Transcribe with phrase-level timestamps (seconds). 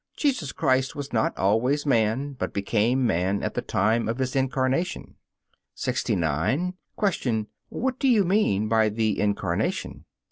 [0.17, 5.13] Jesus Christ was not always man, but became man at the time of His Incarnation.
[5.75, 6.73] 69.
[7.19, 7.47] Q.
[7.69, 10.05] What do you mean by the Incarnation?